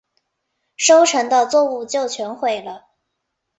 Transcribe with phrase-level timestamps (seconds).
[0.77, 2.87] 收成的作物就全毁了